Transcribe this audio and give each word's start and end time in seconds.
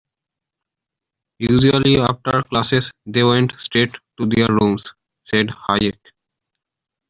Usually, 1.37 1.97
after 1.99 2.41
classes, 2.49 2.91
they 3.05 3.21
went 3.23 3.53
straight 3.59 3.91
to 4.17 4.25
their 4.25 4.47
rooms, 4.47 4.91
said 5.21 5.49
Hayk. 5.69 5.99